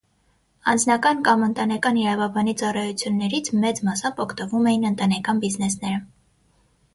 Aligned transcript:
Անձնական 0.71 1.19
կամ 1.27 1.43
ընտանեկան 1.47 1.99
իրավաբանի 2.03 2.55
ծառայություններից 2.61 3.51
մեծ 3.67 3.83
մասամբ 3.91 4.25
օգտվում 4.27 4.71
էին 4.73 4.89
ընտանեկան 4.93 5.45
բիզնեսները։ 5.45 6.03